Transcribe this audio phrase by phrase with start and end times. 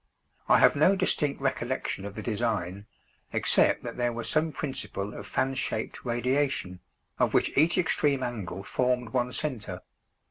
[0.49, 2.87] I have no distinct recollection of the design,
[3.31, 6.79] except that there was some principle of fan shaped radiation,
[7.19, 9.81] of which each extreme angle formed one centre.